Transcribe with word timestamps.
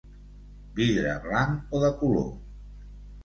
Vidre 0.79 1.11
blanc 1.27 1.77
o 1.77 1.81
de 1.83 1.91
color. 1.99 2.31